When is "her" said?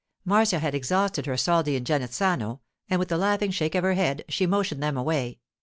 1.27-1.37, 3.83-3.93